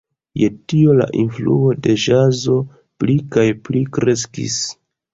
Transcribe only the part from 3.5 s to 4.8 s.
pli kreskis.